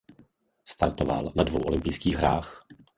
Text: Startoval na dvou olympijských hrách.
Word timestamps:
Startoval 0.65 1.31
na 1.35 1.43
dvou 1.43 1.59
olympijských 1.61 2.15
hrách. 2.17 2.65